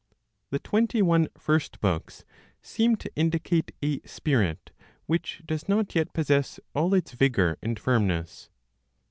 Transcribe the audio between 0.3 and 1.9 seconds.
The twenty one first